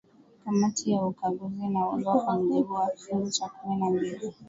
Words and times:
kamati 0.43 0.91
ya 0.91 1.05
ukaguzi 1.05 1.61
inaundwa 1.65 2.23
kwa 2.25 2.35
mujibu 2.37 2.73
wa 2.73 2.89
kifungu 2.95 3.29
cha 3.29 3.49
kumi 3.49 3.75
na 3.79 3.85
mbili 3.89 4.33